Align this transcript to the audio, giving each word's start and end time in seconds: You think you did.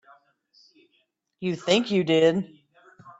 You 1.41 1.55
think 1.55 1.91
you 1.91 2.03
did. 2.03 2.49